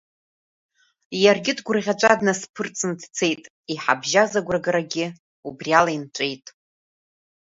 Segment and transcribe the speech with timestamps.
[1.23, 5.05] Иаргьы дгәырӷьаҵәа днасԥырҵны дцеит, иҳабжьаз агәрагарагьы
[5.47, 6.45] убриала инҵәеит…